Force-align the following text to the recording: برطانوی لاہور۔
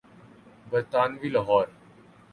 برطانوی 0.69 1.29
لاہور۔ 1.29 1.67